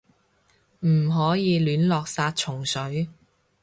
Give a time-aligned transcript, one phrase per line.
[0.79, 3.07] 唔可以亂落殺蟲水